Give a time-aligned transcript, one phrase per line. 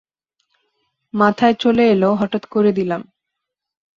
[1.13, 3.01] মাথায় চলে এলো, হঠাৎ করে দিলাম।